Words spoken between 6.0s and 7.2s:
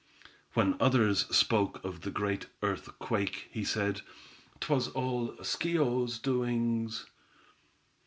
doings.